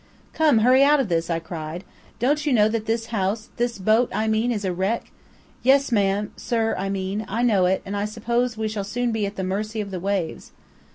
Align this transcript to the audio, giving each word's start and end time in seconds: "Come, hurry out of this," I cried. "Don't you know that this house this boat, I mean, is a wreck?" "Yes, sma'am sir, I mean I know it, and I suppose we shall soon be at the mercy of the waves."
"Come, 0.33 0.57
hurry 0.65 0.83
out 0.83 0.99
of 0.99 1.09
this," 1.09 1.29
I 1.29 1.37
cried. 1.37 1.83
"Don't 2.17 2.43
you 2.43 2.53
know 2.53 2.67
that 2.67 2.87
this 2.87 3.05
house 3.13 3.49
this 3.57 3.77
boat, 3.77 4.09
I 4.11 4.27
mean, 4.27 4.51
is 4.51 4.65
a 4.65 4.73
wreck?" 4.73 5.11
"Yes, 5.61 5.85
sma'am 5.91 6.31
sir, 6.35 6.73
I 6.75 6.89
mean 6.89 7.23
I 7.29 7.43
know 7.43 7.67
it, 7.67 7.83
and 7.85 7.95
I 7.95 8.05
suppose 8.05 8.57
we 8.57 8.67
shall 8.67 8.83
soon 8.83 9.11
be 9.11 9.27
at 9.27 9.35
the 9.35 9.43
mercy 9.43 9.79
of 9.79 9.91
the 9.91 9.99
waves." 9.99 10.53